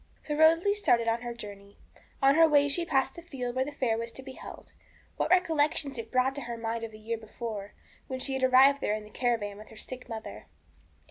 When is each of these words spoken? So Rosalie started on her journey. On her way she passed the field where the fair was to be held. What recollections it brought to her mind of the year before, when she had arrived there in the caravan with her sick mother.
So 0.23 0.35
Rosalie 0.35 0.73
started 0.73 1.07
on 1.07 1.21
her 1.21 1.35
journey. 1.35 1.77
On 2.23 2.33
her 2.33 2.49
way 2.49 2.67
she 2.67 2.85
passed 2.87 3.13
the 3.13 3.21
field 3.21 3.55
where 3.55 3.63
the 3.65 3.71
fair 3.71 3.99
was 3.99 4.11
to 4.13 4.23
be 4.23 4.31
held. 4.31 4.73
What 5.17 5.29
recollections 5.29 5.95
it 5.99 6.11
brought 6.11 6.33
to 6.33 6.41
her 6.41 6.57
mind 6.57 6.83
of 6.83 6.91
the 6.91 6.97
year 6.97 7.19
before, 7.19 7.73
when 8.07 8.19
she 8.19 8.33
had 8.33 8.41
arrived 8.43 8.81
there 8.81 8.95
in 8.95 9.03
the 9.03 9.11
caravan 9.11 9.59
with 9.59 9.69
her 9.69 9.77
sick 9.77 10.09
mother. 10.09 10.47